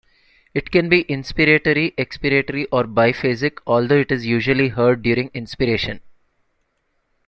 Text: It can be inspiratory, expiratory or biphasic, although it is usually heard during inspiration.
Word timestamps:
It 0.55 0.71
can 0.71 0.89
be 0.89 1.03
inspiratory, 1.03 1.93
expiratory 1.93 2.65
or 2.71 2.85
biphasic, 2.85 3.59
although 3.67 3.99
it 3.99 4.11
is 4.11 4.25
usually 4.25 4.69
heard 4.69 5.03
during 5.03 5.29
inspiration. 5.35 5.99